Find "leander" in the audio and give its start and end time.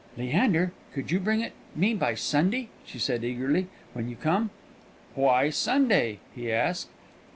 0.17-0.71